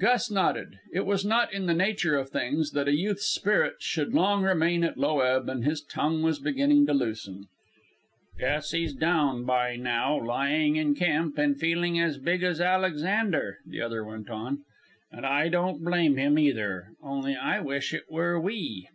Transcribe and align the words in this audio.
Gus 0.00 0.32
nodded. 0.32 0.80
It 0.92 1.06
was 1.06 1.24
not 1.24 1.52
in 1.52 1.66
the 1.66 1.72
nature 1.72 2.16
of 2.16 2.30
things 2.30 2.72
that 2.72 2.88
a 2.88 2.92
youth's 2.96 3.28
spirits 3.32 3.84
should 3.84 4.12
long 4.14 4.42
remain 4.42 4.82
at 4.82 4.98
low 4.98 5.20
ebb, 5.20 5.48
and 5.48 5.64
his 5.64 5.80
tongue 5.80 6.22
was 6.24 6.40
beginning 6.40 6.86
to 6.86 6.92
loosen. 6.92 7.46
"Guess 8.36 8.72
he's 8.72 8.92
down 8.92 9.44
by 9.44 9.76
now, 9.76 10.20
lying 10.20 10.74
in 10.74 10.96
camp 10.96 11.38
and 11.38 11.60
feeling 11.60 12.00
as 12.00 12.18
big 12.18 12.42
as 12.42 12.60
Alexander," 12.60 13.58
the 13.64 13.80
other 13.80 14.04
went 14.04 14.28
on. 14.28 14.64
"And 15.12 15.24
I 15.24 15.48
don't 15.48 15.84
blame 15.84 16.16
him, 16.16 16.36
either; 16.36 16.88
only 17.00 17.36
I 17.36 17.60
wish 17.60 17.94
it 17.94 18.10
were 18.10 18.40
we." 18.40 18.88